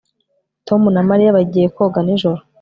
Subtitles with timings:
[0.67, 2.39] Tom na Mariya bagiye koga nijoro